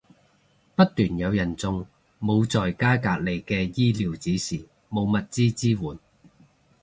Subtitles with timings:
[0.75, 1.85] 不斷有人中，
[2.19, 5.99] 冇在家隔離嘅醫療指示，冇物資支援